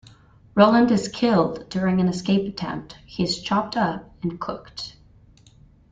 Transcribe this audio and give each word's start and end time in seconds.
Roland 0.55 0.89
is 0.89 1.07
killed 1.07 1.69
during 1.69 2.01
an 2.01 2.07
escape 2.07 2.47
attempt; 2.51 2.97
he 3.05 3.21
is 3.21 3.39
chopped 3.39 3.77
up 3.77 4.11
and 4.23 4.39
cooked. 4.39 4.95